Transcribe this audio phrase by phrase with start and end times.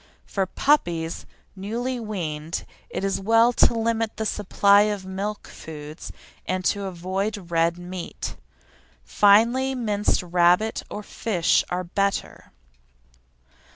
[0.25, 6.11] For puppies newly weaned it is well to limit the supply of milk foods
[6.47, 8.35] and to avoid red meat.
[9.03, 12.51] Finely minced rabbit, or fish are better.